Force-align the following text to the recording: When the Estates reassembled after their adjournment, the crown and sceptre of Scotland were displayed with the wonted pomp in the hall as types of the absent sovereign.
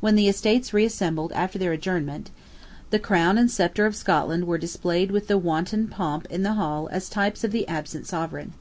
When 0.00 0.14
the 0.14 0.28
Estates 0.28 0.74
reassembled 0.74 1.32
after 1.32 1.58
their 1.58 1.72
adjournment, 1.72 2.30
the 2.90 2.98
crown 2.98 3.38
and 3.38 3.50
sceptre 3.50 3.86
of 3.86 3.96
Scotland 3.96 4.46
were 4.46 4.58
displayed 4.58 5.10
with 5.10 5.26
the 5.26 5.38
wonted 5.38 5.90
pomp 5.90 6.26
in 6.28 6.42
the 6.42 6.52
hall 6.52 6.86
as 6.92 7.08
types 7.08 7.44
of 7.44 7.50
the 7.50 7.66
absent 7.66 8.06
sovereign. 8.06 8.52